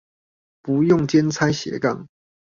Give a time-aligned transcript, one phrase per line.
[0.63, 2.07] 不用兼差斜槓